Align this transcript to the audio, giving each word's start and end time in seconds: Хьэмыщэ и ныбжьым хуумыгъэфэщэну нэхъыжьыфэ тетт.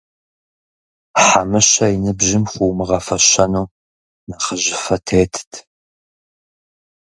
Хьэмыщэ 1.25 1.85
и 1.95 1.97
ныбжьым 2.03 2.45
хуумыгъэфэщэну 2.51 3.71
нэхъыжьыфэ 4.27 4.97
тетт. 5.05 5.51